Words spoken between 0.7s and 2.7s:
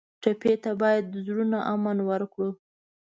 باید د زړونو امن ورکړو.